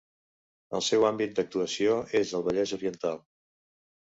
[0.79, 3.23] El seu àmbit d'actuació és el Vallès Oriental.